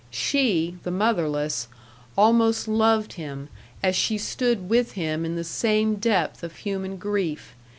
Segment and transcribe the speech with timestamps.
[0.09, 1.67] She, the motherless,
[2.17, 3.49] almost loved him
[3.83, 7.53] as she stood with him in the same depth of human grief.